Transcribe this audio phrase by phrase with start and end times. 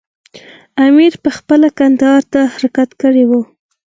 [0.85, 3.41] امیر پخپله کندهار ته حرکت کړی وو.